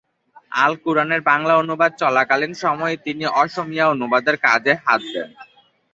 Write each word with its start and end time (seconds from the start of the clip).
আল-কুরআনের 0.61 1.21
বাংলা 1.21 1.53
অনুবাদ 1.57 1.91
চলাকালীন 1.97 2.53
সময়েই 2.55 2.97
তিনি 2.97 3.23
অসমীয়া 3.41 3.85
অনুবাদের 3.87 4.35
কাজে 4.37 4.73
হাত 4.85 5.01
দেন। 5.13 5.29